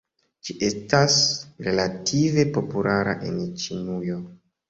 [0.47, 1.17] Ĝi estas
[1.67, 4.19] relative populara en Ĉinujo.